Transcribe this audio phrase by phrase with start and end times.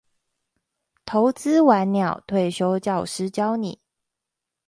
[1.05, 3.79] 投資晚鳥退休教師教你